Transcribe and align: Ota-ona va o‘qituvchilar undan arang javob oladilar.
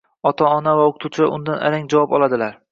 Ota-ona 0.29 0.73
va 0.79 0.87
o‘qituvchilar 0.93 1.31
undan 1.37 1.63
arang 1.69 1.89
javob 1.95 2.19
oladilar. 2.21 2.61